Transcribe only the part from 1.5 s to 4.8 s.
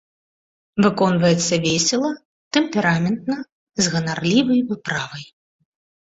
весела, тэмпераментна, з ганарлівай